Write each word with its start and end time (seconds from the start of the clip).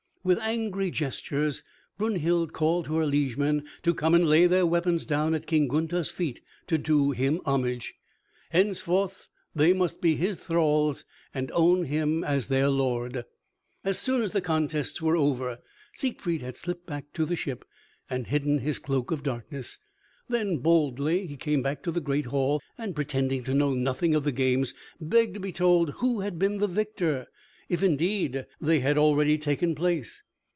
With 0.23 0.37
angry 0.37 0.91
gestures 0.91 1.63
Brunhild 1.97 2.53
called 2.53 2.85
to 2.85 2.97
her 2.97 3.07
liegemen 3.07 3.63
to 3.81 3.91
come 3.95 4.13
and 4.13 4.29
lay 4.29 4.45
their 4.45 4.67
weapons 4.67 5.07
down 5.07 5.33
at 5.33 5.47
King 5.47 5.67
Gunther's 5.67 6.11
feet 6.11 6.41
to 6.67 6.77
do 6.77 7.09
him 7.09 7.41
homage. 7.43 7.95
Henceforth 8.51 9.27
they 9.55 9.73
must 9.73 9.99
be 9.99 10.15
his 10.15 10.39
thralls 10.39 11.05
and 11.33 11.51
own 11.53 11.85
him 11.85 12.23
as 12.23 12.45
their 12.49 12.69
lord. 12.69 13.25
As 13.83 13.97
soon 13.97 14.21
as 14.21 14.31
the 14.33 14.41
contests 14.41 15.01
were 15.01 15.17
over, 15.17 15.57
Siegfried 15.93 16.43
had 16.43 16.55
slipped 16.55 16.85
back 16.85 17.11
to 17.13 17.25
the 17.25 17.35
ship 17.35 17.65
and 18.07 18.27
hidden 18.27 18.59
his 18.59 18.77
Cloak 18.77 19.09
of 19.09 19.23
Darkness. 19.23 19.79
Then 20.29 20.57
boldly 20.57 21.25
he 21.25 21.35
came 21.35 21.63
back 21.63 21.81
to 21.81 21.89
the 21.91 21.99
great 21.99 22.25
hall, 22.25 22.61
and 22.77 22.93
pretending 22.93 23.41
to 23.45 23.55
know 23.55 23.73
nothing 23.73 24.13
of 24.13 24.23
the 24.23 24.31
games 24.31 24.75
begged 24.99 25.33
to 25.33 25.39
be 25.39 25.51
told 25.51 25.89
who 25.93 26.19
had 26.19 26.37
been 26.37 26.59
the 26.59 26.67
victor, 26.67 27.25
if 27.69 27.81
indeed 27.81 28.45
they 28.59 28.81
had 28.81 28.97
already 28.97 29.37
taken 29.37 29.73
place. 29.73 30.21